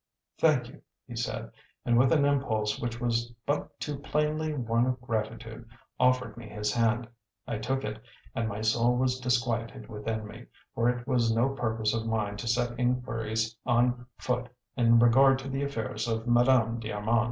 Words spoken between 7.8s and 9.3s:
it, and my soul was